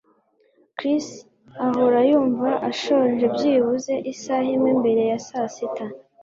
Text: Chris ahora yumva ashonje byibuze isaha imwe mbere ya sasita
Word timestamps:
Chris 0.77 1.07
ahora 1.65 1.99
yumva 2.09 2.49
ashonje 2.69 3.25
byibuze 3.35 3.93
isaha 4.11 4.49
imwe 4.55 4.71
mbere 4.79 5.01
ya 5.11 5.17
sasita 5.27 5.85